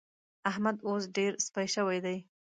احمد 0.49 0.77
اوس 0.87 1.03
ډېر 1.15 1.31
سپي 1.45 1.67
شوی 1.75 1.99
دی. 2.05 2.17